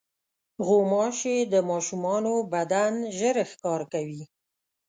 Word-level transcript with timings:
غوماشې 0.65 1.37
د 1.53 1.55
ماشومانو 1.69 2.33
بدن 2.53 2.93
ژر 3.17 3.35
ښکار 3.51 3.81
کوي. 3.93 4.23